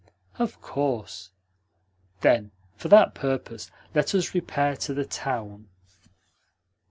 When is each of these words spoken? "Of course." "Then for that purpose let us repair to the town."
"Of 0.39 0.59
course." 0.63 1.29
"Then 2.21 2.49
for 2.75 2.87
that 2.87 3.13
purpose 3.13 3.69
let 3.93 4.15
us 4.15 4.33
repair 4.33 4.75
to 4.77 4.95
the 4.95 5.05
town." 5.05 5.67